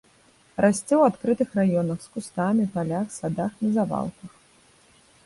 Расце 0.63 0.87
ў 0.97 1.01
адкрытых 1.11 1.49
раёнах 1.59 1.99
з 2.05 2.09
кустамі, 2.15 2.65
палях, 2.79 3.07
садах, 3.19 3.51
на 3.67 3.71
звалках. 3.77 4.31